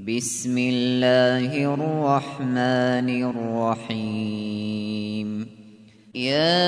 بسم 0.00 0.58
الله 0.58 1.74
الرحمن 1.74 3.30
الرحيم. 3.86 5.46
يا 6.14 6.62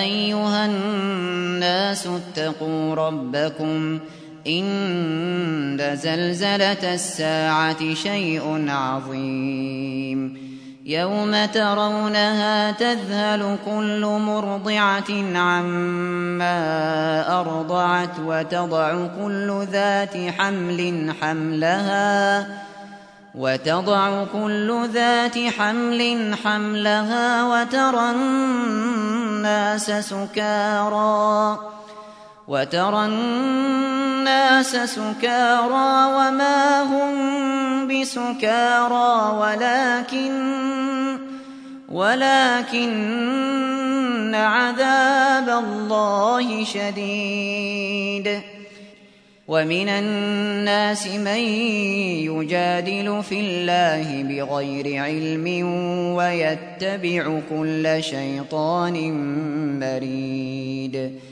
أيها 0.00 0.66
الناس 0.66 2.06
اتقوا 2.06 2.94
ربكم. 2.94 3.98
إن 4.46 5.96
زلزلة 5.96 6.94
الساعة 6.94 7.94
شيء 7.94 8.64
عظيم. 8.68 10.41
يوم 10.86 11.44
ترونها 11.44 12.70
تذهل 12.70 13.58
كل 13.64 14.06
مرضعة 14.06 15.38
عما 15.38 16.60
أرضعت 17.40 18.18
وتضع 18.26 19.06
كل 19.22 19.66
ذات 19.72 20.16
حمل 20.38 21.12
حملها 21.20 22.46
وتضع 23.34 24.24
كل 24.24 24.88
ذات 24.92 25.38
حمل 25.58 26.34
حملها 26.44 27.44
وترى 27.44 28.10
الناس 28.10 29.90
سكارى 29.90 31.71
وترى 32.52 33.06
الناس 33.06 34.76
سكارى 34.76 35.92
وما 36.16 36.82
هم 36.82 37.14
بسكارى 37.88 39.12
ولكن 39.40 40.32
ولكن 41.88 42.92
عذاب 44.34 45.48
الله 45.48 46.64
شديد. 46.64 48.40
ومن 49.48 49.88
الناس 49.88 51.06
من 51.06 51.40
يجادل 52.28 53.22
في 53.28 53.40
الله 53.40 54.22
بغير 54.22 55.02
علم 55.02 55.46
ويتبع 56.16 57.40
كل 57.50 58.02
شيطان 58.02 58.96
مريد. 59.80 61.31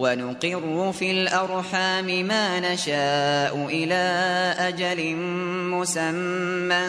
ونقر 0.00 0.92
في 0.92 1.10
الأرحام 1.10 2.06
ما 2.26 2.60
نشاء 2.60 3.66
إلى 3.70 4.04
أجل 4.58 5.16
مسمى 5.76 6.86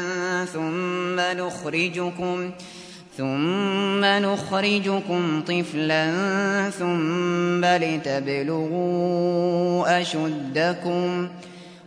ثم 0.53 1.19
نخرجكم 1.19 2.51
ثم 3.17 4.05
نخرجكم 4.05 5.41
طفلا 5.41 6.11
ثم 6.69 7.65
لتبلغوا 7.65 9.01
أشدكم 10.01 11.29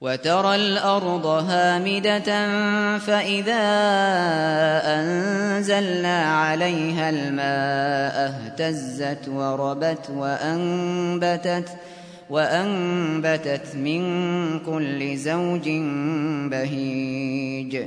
وترى 0.00 0.54
الأرض 0.54 1.26
هامدة 1.26 2.48
فإذا 2.98 3.62
أنزلنا 4.84 6.24
عليها 6.24 7.10
الماء 7.10 8.34
اهتزت 8.34 9.28
وربت 9.28 10.10
وأنبتت 10.10 11.68
وأنبتت 12.30 13.76
من 13.76 14.02
كل 14.58 15.16
زوج 15.16 15.68
بهيج 16.50 17.86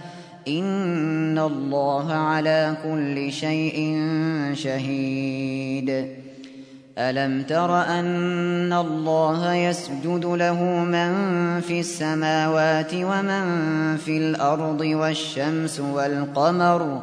إن 0.59 1.39
الله 1.39 2.13
على 2.13 2.75
كل 2.83 3.31
شيء 3.31 3.97
شهيد. 4.53 6.07
ألم 6.97 7.43
تر 7.43 7.81
أن 7.81 8.73
الله 8.73 9.53
يسجد 9.53 10.25
له 10.25 10.63
من 10.63 11.11
في 11.61 11.79
السماوات 11.79 12.93
ومن 12.93 13.43
في 13.97 14.17
الأرض 14.17 14.81
والشمس 14.81 15.79
والقمر 15.79 17.01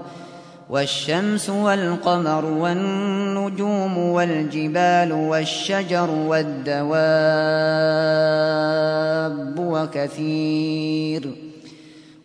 والشمس 0.71 1.51
والقمر 1.51 2.45
والنجوم 2.45 3.99
والجبال 3.99 5.13
والشجر 5.13 6.11
والدواب 6.11 6.89
وكثير. 9.59 11.48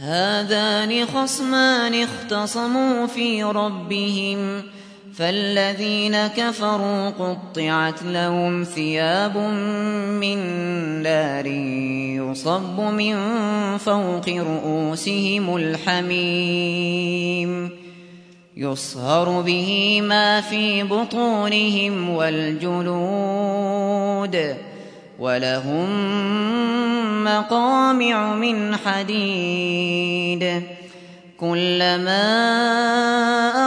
هذان 0.00 1.06
خصمان 1.06 1.94
اختصموا 1.94 3.06
في 3.06 3.42
ربهم 3.42 4.62
فالذين 5.14 6.26
كفروا 6.26 7.10
قطعت 7.10 8.02
لهم 8.02 8.64
ثياب 8.64 9.36
من 9.36 10.38
نار 11.02 11.46
يصب 12.30 12.80
من 12.80 13.16
فوق 13.78 14.28
رؤوسهم 14.28 15.56
الحميم. 15.56 17.00
يصهر 18.56 19.40
به 19.40 20.00
ما 20.02 20.40
في 20.40 20.82
بطونهم 20.82 22.10
والجلود. 22.10 23.56
ولهم 25.20 25.90
مقامع 27.24 28.34
من 28.34 28.76
حديد. 28.76 30.62
كلما 31.40 32.22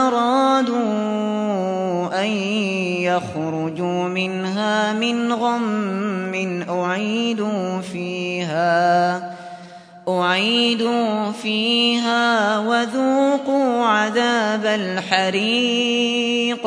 أرادوا 0.06 0.84
أن 2.22 2.28
يخرجوا 3.02 4.08
منها 4.08 4.92
من 4.92 5.32
غم 5.32 6.64
أعيدوا 6.68 7.80
فيها 7.80 9.34
أعيدوا 10.08 11.30
فيها 11.30 12.58
وذوقوا 12.58 13.84
عذاب 13.84 14.66
الحريق. 14.66 16.66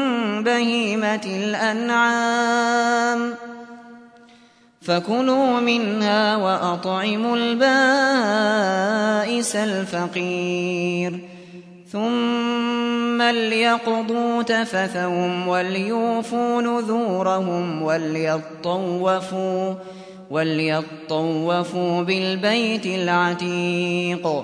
بهيمة 0.41 1.21
الأنعام. 1.25 3.33
فكلوا 4.81 5.59
منها 5.59 6.35
وأطعموا 6.35 7.37
البائس 7.37 9.55
الفقير. 9.55 11.19
ثم 11.91 13.21
ليقضوا 13.21 14.41
تفثهم 14.41 15.47
وليوفوا 15.47 16.61
نذورهم 16.61 17.81
وليطوفوا 17.81 19.73
وليطوفوا 20.29 22.01
بالبيت 22.01 22.85
العتيق. 22.85 24.43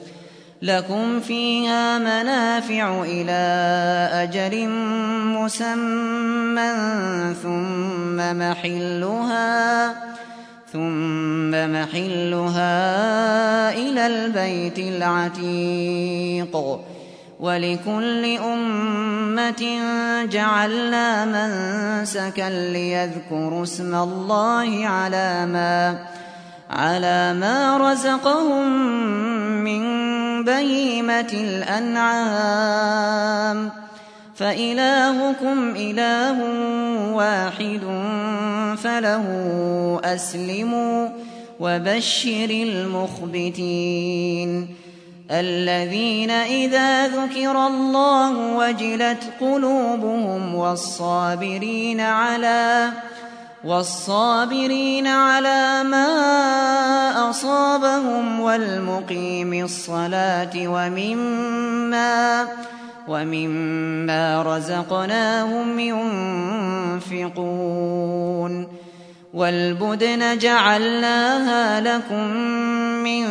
لكم 0.61 1.19
فيها 1.19 1.97
منافع 1.97 3.03
إلى 3.03 3.41
أجل 4.13 4.69
مسمى 5.39 6.73
ثم 7.43 8.17
محلها 8.39 9.89
ثم 10.73 11.51
محلها 11.51 12.73
إلى 13.73 14.07
البيت 14.07 14.79
العتيق. 14.79 16.55
ولكل 17.39 18.37
أمة 18.37 19.63
جعلنا 20.31 21.25
منسكا 21.25 22.49
ليذكروا 22.49 23.63
اسم 23.63 23.95
الله 23.95 24.87
على 24.87 25.45
ما 25.45 25.99
على 26.71 27.33
ما 27.33 27.77
رزقهم 27.77 28.67
من 29.63 29.83
بهيمة 30.43 31.31
الأنعام. 31.33 32.91
فإلهكم 34.35 35.73
إله 35.75 36.37
واحد 37.13 37.81
فله 38.83 39.25
أسلموا 40.03 41.09
وبشر 41.59 42.49
المخبتين. 42.49 44.01
الذين 45.31 46.31
إذا 46.31 47.07
ذكر 47.07 47.67
الله 47.67 48.57
وجلت 48.57 49.23
قلوبهم 49.41 50.55
والصابرين 50.55 51.99
على 51.99 52.89
والصابرين 53.63 55.07
على 55.07 55.83
ما 55.83 57.29
أصابهم 57.29 58.39
والمقيم 58.39 59.53
الصلاة 59.53 60.51
ومما 60.55 62.47
ومما 63.07 64.41
رزقناهم 64.41 65.79
ينفقون 67.09 68.67
والبدن 69.33 70.37
جعلناها 70.37 71.81
لكم 71.81 72.27
من 73.03 73.25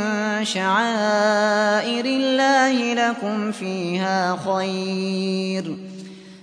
شعائر 0.44 2.04
الله 2.04 2.94
لكم 2.94 3.52
فيها 3.52 4.36
خير 4.36 5.89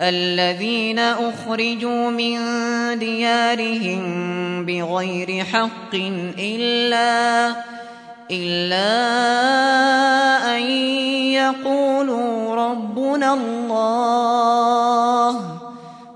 الذين 0.00 0.98
أخرجوا 0.98 2.10
من 2.10 2.38
ديارهم 2.98 4.02
بغير 4.66 5.44
حق 5.44 5.94
إلا 6.38 7.48
إلا 8.30 8.86
أن 10.56 10.62
يقولوا 11.32 12.54
ربنا 12.54 13.34
الله 13.34 14.00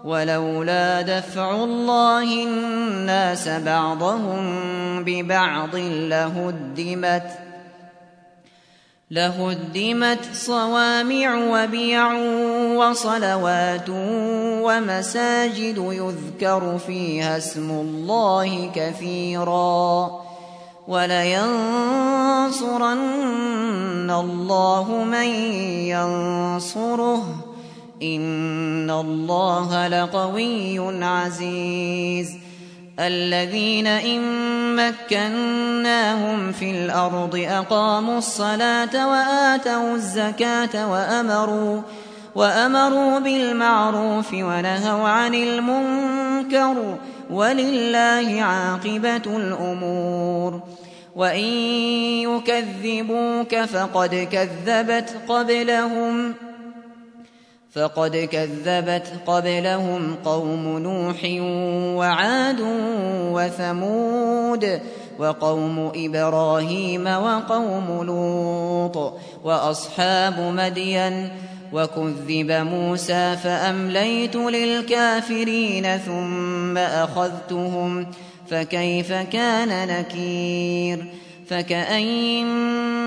ولولا 0.05 1.03
دفع 1.03 1.65
الله 1.65 2.45
الناس 2.45 3.49
بعضهم 3.49 4.45
ببعض 5.05 5.77
لهدمت 5.77 7.44
لهدمت 9.11 10.19
صوامع 10.33 11.35
وبيع 11.37 12.13
وصلوات 12.75 13.89
ومساجد 14.65 15.79
يذكر 15.79 16.79
فيها 16.79 17.39
اسم 17.39 17.71
الله 17.71 18.71
كثيرا 18.75 20.11
ولينصرن 20.89 21.35
الله 24.11 25.05
من 25.05 25.29
ينصره 25.93 27.25
إن 28.03 28.91
الله 28.91 29.89
لقوي 29.89 31.05
عزيز 31.05 32.37
الذين 32.99 33.87
إن 33.87 34.64
مكناهم 34.77 36.53
في 36.53 36.71
الأرض 36.71 37.47
أقاموا 37.49 38.19
الصلاة 38.19 39.09
وآتوا 39.09 39.95
الزكاة 39.95 40.91
وأمروا 40.91 41.81
وأمروا 42.35 43.19
بالمعروف 43.19 44.33
ونهوا 44.33 45.09
عن 45.09 45.35
المنكر 45.35 46.97
ولله 47.31 48.43
عاقبة 48.43 49.37
الأمور. 49.37 50.61
وإن 51.17 51.45
يكذبوك 52.23 53.57
فقد 53.57 54.29
كذبت 54.33 55.15
قبلهم. 55.29 56.35
فقد 57.75 58.17
كذبت 58.17 59.13
قبلهم 59.27 60.17
قوم 60.25 60.79
نوح 60.79 61.17
وعاد 61.99 62.61
وثمود 63.33 64.81
وقوم 65.19 65.93
إبراهيم 65.97 67.07
وقوم 67.07 68.03
لوط 68.03 69.21
وأصحاب 69.45 70.41
مدين 70.41 71.29
وكذب 71.73 72.51
موسى 72.51 73.37
فأمليت 73.37 74.37
للكافرين 74.37 75.99
ثم 75.99 76.79
أخذتهم 76.79 78.07
فكيف 78.51 79.13
كان 79.13 79.89
نكير 79.89 81.05
فكأين 81.49 82.47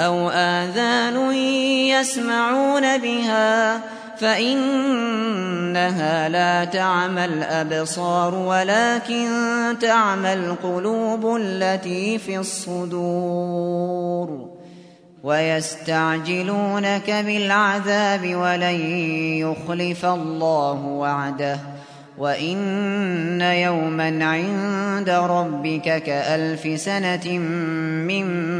أو 0.00 0.30
آذان 0.30 1.32
يسمعون 1.90 2.98
بها 2.98 3.80
فإنها 4.20 5.48
لا 6.28 6.64
تعمى 6.64 7.24
الأبصار 7.24 8.34
ولكن 8.34 9.28
تعمى 9.80 10.32
القلوب 10.32 11.36
التي 11.36 12.18
في 12.18 12.38
الصدور 12.38 13.80
ويستعجلونك 15.22 17.10
بالعذاب 17.10 18.34
ولن 18.34 18.80
يخلف 19.40 20.04
الله 20.04 20.84
وعده 20.84 21.58
وإن 22.18 23.40
يوما 23.40 24.24
عند 24.24 25.10
ربك 25.10 26.02
كألف 26.02 26.80
سنة 26.80 27.28
مما 27.28 28.59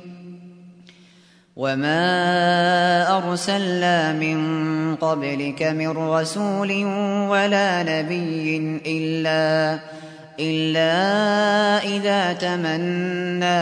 وما 1.61 3.17
أرسلنا 3.17 4.13
من 4.13 4.39
قبلك 4.95 5.63
من 5.63 5.89
رسول 5.89 6.71
ولا 7.29 7.83
نبي 7.83 8.57
إلا 8.85 9.79
إلا 10.39 10.93
إذا 11.85 12.33
تمنى 12.33 13.61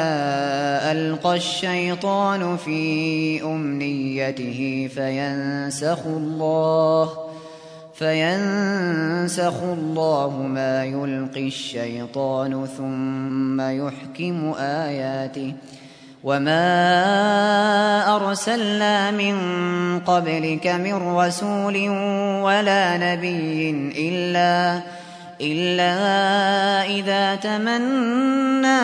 ألقى 0.91 1.35
الشيطان 1.35 2.57
في 2.57 3.43
أمنيته 3.43 4.89
فينسخ 4.95 5.99
الله 6.05 7.09
فينسخ 7.93 9.63
الله 9.63 10.41
ما 10.47 10.85
يلقي 10.85 11.47
الشيطان 11.47 12.67
ثم 12.77 13.61
يحكم 13.61 14.53
آياته 14.59 15.53
وما 16.23 18.15
أرسلنا 18.15 19.11
من 19.11 19.35
قبلك 19.99 20.67
من 20.67 20.93
رسول 20.93 21.89
ولا 22.43 22.97
نبي 22.97 23.69
إلا 23.95 24.81
إلا 25.41 25.95
إذا 26.85 27.35
تمنى 27.35 28.79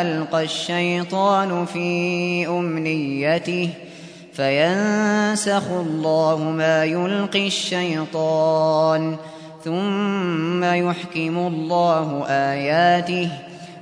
ألقى 0.00 0.42
الشيطان 0.42 1.66
في 1.66 2.46
أمنيته 2.46 3.70
فينسخ 4.32 5.70
الله 5.70 6.54
ما 6.56 6.84
يلقي 6.84 7.46
الشيطان 7.46 9.16
ثم 9.64 10.64
يحكم 10.64 11.38
الله 11.38 12.26
آياته 12.28 13.30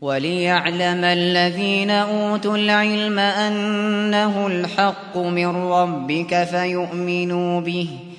وليعلم 0.00 1.04
الذين 1.04 1.90
أوتوا 1.90 2.56
العلم 2.56 3.18
أنه 3.18 4.46
الحق 4.46 5.16
من 5.16 5.46
ربك 5.46 6.44
فيؤمنوا 6.44 7.60
به 7.60 7.88
ۖ 8.06 8.10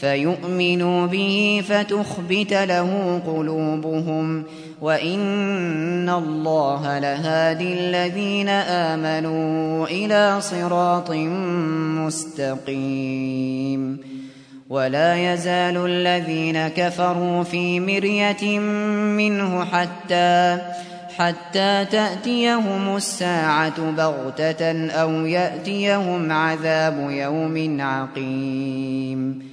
فيؤمنوا 0.00 1.06
به 1.06 1.64
فتخبت 1.68 2.52
له 2.52 3.20
قلوبهم. 3.26 4.44
وإن 4.80 6.08
الله 6.08 6.98
لهادي 6.98 7.72
الذين 7.72 8.48
آمنوا 8.48 9.86
إلى 9.86 10.40
صراط 10.40 11.10
مستقيم. 12.66 13.98
ولا 14.70 15.32
يزال 15.32 15.76
الذين 15.86 16.68
كفروا 16.68 17.42
في 17.42 17.80
مرية 17.80 18.58
منه 18.58 19.64
حتى 19.64 20.58
حتى 21.18 21.84
تأتيهم 21.90 22.96
الساعة 22.96 23.90
بغتة 23.90 24.90
أو 24.90 25.10
يأتيهم 25.10 26.32
عذاب 26.32 27.10
يوم 27.10 27.76
عقيم. 27.80 29.48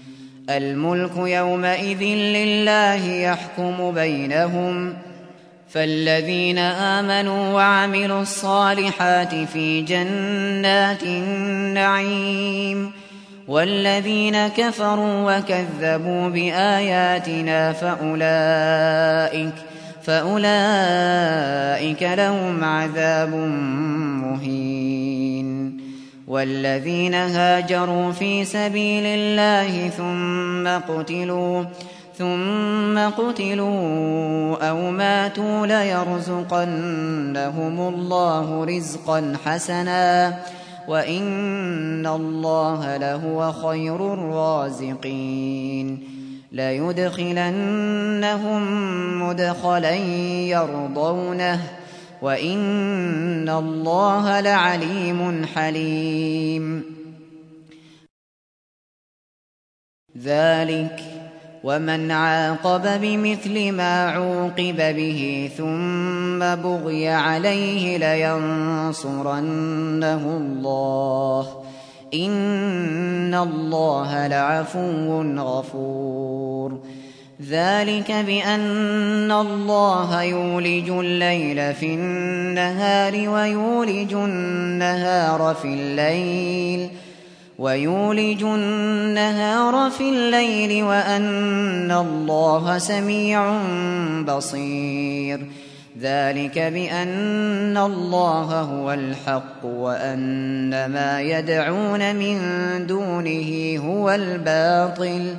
الملك 0.49 1.17
يومئذ 1.17 2.03
لله 2.03 3.05
يحكم 3.05 3.91
بينهم. 3.91 4.93
فالذين 5.69 6.57
آمنوا 6.57 7.53
وعملوا 7.53 8.21
الصالحات 8.21 9.35
في 9.35 9.81
جنات 9.81 11.03
النعيم. 11.03 12.91
والذين 13.47 14.47
كفروا 14.47 15.37
وكذبوا 15.37 16.29
بآياتنا 16.29 17.73
فأولئك 17.73 19.53
فأولئك 20.05 22.03
لهم 22.03 22.63
عذاب 22.63 23.33
مهين 24.23 25.79
والذين 26.27 27.13
هاجروا 27.13 28.11
في 28.11 28.45
سبيل 28.45 29.05
الله 29.05 29.89
ثم 29.89 30.67
قتلوا 30.93 31.63
ثم 32.17 32.99
قتلوا 32.99 34.69
أو 34.69 34.91
ماتوا 34.91 35.67
ليرزقنهم 35.67 37.07
الله 37.79 38.63
رزقا 38.63 39.33
حسنا 39.45 40.39
وإن 40.87 42.07
الله 42.07 42.97
لهو 42.97 43.51
خير 43.51 44.13
الرازقين 44.13 45.99
ليدخلنهم 46.53 47.81
مدخلا 49.29 49.95
يرضونه 50.45 51.59
وإن 52.21 53.49
الله 53.49 54.39
لعليم 54.39 55.45
حليم. 55.55 56.83
ذلك 60.17 60.99
ومن 61.63 62.11
عاقب 62.11 63.01
بمثل 63.01 63.71
ما 63.71 64.09
عوقب 64.09 64.95
به 64.95 65.51
ثم 65.57 66.39
بغي 66.39 67.09
عليه 67.09 67.97
لينصرنه 67.97 69.37
الله 70.37 71.63
إن 72.13 73.33
الله 73.33 74.27
لعفو 74.27 75.21
غفور. 75.37 76.79
ذلك 77.49 78.11
بأن 78.11 79.31
الله 79.31 80.23
يولج 80.23 80.89
الليل 80.89 81.73
في 81.73 81.85
النهار 81.85 83.29
ويولج 83.29 84.13
النهار 84.13 85.55
في 85.61 85.67
الليل 85.67 86.89
ويولج 87.59 88.43
النهار 88.43 89.91
في 89.91 90.09
الليل 90.09 90.83
وأن 90.83 91.91
الله 91.91 92.77
سميع 92.77 93.61
بصير. 94.27 95.62
ذلك 96.03 96.59
بأن 96.59 97.77
الله 97.77 98.61
هو 98.61 98.93
الحق 98.93 99.65
وأن 99.65 100.85
ما 100.85 101.21
يدعون 101.21 102.15
من 102.15 102.37
دونه 102.87 103.79
هو 103.79 104.11
الباطل 104.11 105.35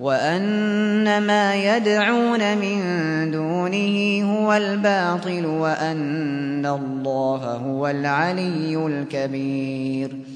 وأن 0.00 1.22
ما 1.22 1.54
يدعون 1.54 2.58
من 2.58 2.80
دونه 3.30 4.24
هو 4.32 4.52
الباطل 4.52 5.46
وأن 5.46 6.66
الله 6.66 7.52
هو 7.52 7.88
العلي 7.88 8.76
الكبير 8.76 10.35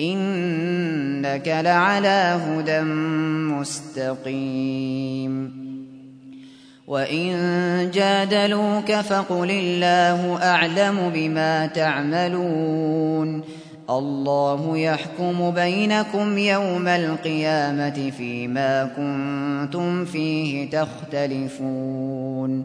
إنك 0.00 1.48
لعلى 1.48 2.40
هدى 2.46 2.80
مستقيم. 3.60 5.64
وإن 6.86 7.90
جادلوك 7.94 8.92
فقل 8.92 9.50
الله 9.50 10.38
أعلم 10.42 11.10
بما 11.14 11.66
تعملون. 11.66 13.42
الله 13.90 14.78
يحكم 14.78 15.50
بينكم 15.50 16.38
يوم 16.38 16.88
القيامة 16.88 18.10
فيما 18.10 18.90
كنتم 18.96 20.04
فيه 20.04 20.70
تختلفون. 20.70 22.64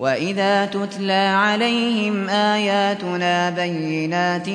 وإذا 0.00 0.66
تتلى 0.66 1.12
عليهم 1.12 2.28
آياتنا 2.28 3.50
بينات 3.50 4.46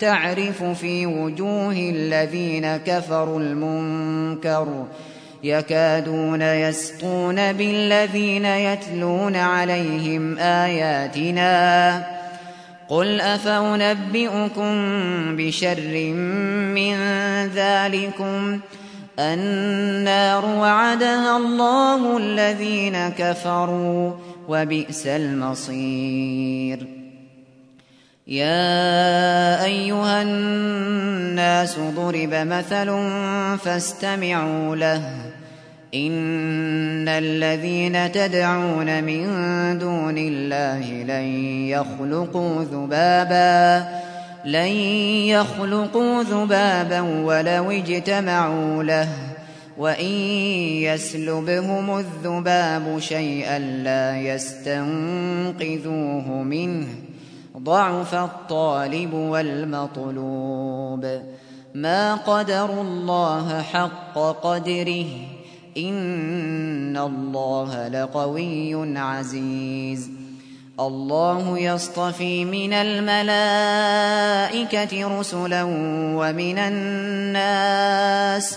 تعرف 0.00 0.62
في 0.62 1.06
وجوه 1.06 1.72
الذين 1.72 2.76
كفروا 2.76 3.40
المنكر 3.40 4.86
يكادون 5.44 6.42
يسقون 6.42 7.52
بالذين 7.52 8.44
يتلون 8.44 9.36
عليهم 9.36 10.38
آياتنا 10.38 12.06
قل 12.88 13.20
أفأنبئكم 13.20 14.72
بشر 15.36 15.80
من 16.74 16.96
ذلكم 17.54 18.60
النار 19.18 20.44
وعدها 20.44 21.36
الله 21.36 22.16
الذين 22.16 23.08
كفروا 23.08 24.12
وبئس 24.50 25.06
المصير. 25.06 26.86
يا 28.26 29.64
أيها 29.64 30.22
الناس 30.22 31.78
ضرب 31.78 32.34
مثل 32.34 33.08
فاستمعوا 33.58 34.76
له. 34.76 35.02
إن 35.94 37.08
الذين 37.08 38.12
تدعون 38.12 39.04
من 39.04 39.24
دون 39.78 40.18
الله 40.18 40.92
لن 40.92 41.24
يخلقوا 41.68 42.64
ذبابا 42.64 43.88
لن 44.44 44.72
يخلقوا 45.26 46.22
ذبابا 46.22 47.00
ولو 47.00 47.70
اجتمعوا 47.70 48.82
له. 48.82 49.29
وإن 49.80 50.12
يسلبهم 50.84 51.98
الذباب 51.98 52.98
شيئا 52.98 53.58
لا 53.58 54.20
يستنقذوه 54.20 55.62
منه 56.42 56.86
ضعف 57.58 58.14
الطالب 58.14 59.14
والمطلوب 59.14 61.06
ما 61.74 62.14
قدروا 62.14 62.82
الله 62.82 63.62
حق 63.62 64.18
قدره 64.18 65.06
إن 65.76 66.96
الله 66.96 67.88
لقوي 67.88 68.98
عزيز. 68.98 70.10
الله 70.80 71.58
يصطفي 71.58 72.44
من 72.44 72.72
الملائكة 72.72 73.20
رسلا 75.20 75.62
ومن 76.16 76.58
الناس 76.58 78.56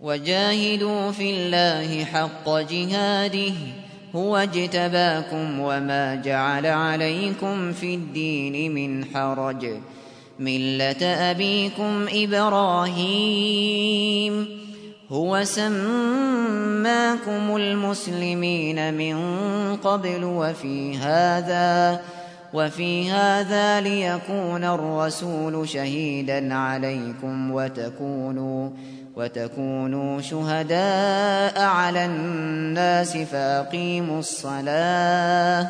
وجاهدوا 0.00 1.10
في 1.10 1.30
الله 1.30 2.04
حق 2.04 2.48
جهاده 2.48 3.52
هو 4.16 4.36
اجتباكم 4.36 5.60
وما 5.60 6.14
جعل 6.14 6.66
عليكم 6.66 7.72
في 7.72 7.94
الدين 7.94 8.74
من 8.74 9.04
حرج. 9.04 9.66
ملة 10.38 11.04
أبيكم 11.04 12.06
إبراهيم 12.12 13.00
هو 15.10 15.44
سماكم 15.44 16.36
المسلمين 17.56 18.94
من 18.94 19.16
قبل 19.76 20.24
وفي 20.24 20.96
هذا. 20.96 22.00
وفي 22.52 23.10
هذا 23.10 23.80
ليكون 23.80 24.64
الرسول 24.64 25.68
شهيدا 25.68 26.54
عليكم 26.54 27.50
وتكونوا 27.50 28.70
وتكونوا 29.16 30.20
شهداء 30.20 31.62
على 31.62 32.04
الناس 32.04 33.16
فأقيموا 33.16 34.18
الصلاة 34.18 35.68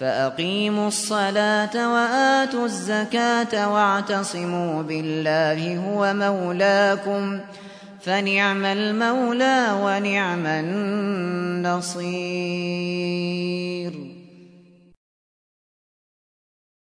فأقيموا 0.00 0.88
الصلاة 0.88 1.92
وآتوا 1.94 2.64
الزكاة 2.64 3.72
واعتصموا 3.72 4.82
بالله 4.82 5.76
هو 5.78 6.14
مولاكم 6.14 7.40
فنعم 8.00 8.64
المولى 8.64 9.78
ونعم 9.82 10.46
النصير 10.46 12.04